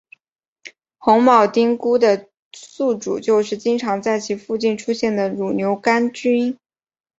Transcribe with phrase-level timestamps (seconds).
[0.97, 6.57] 红铆钉菇的宿主就是经常在其附近出现的乳牛肝菌。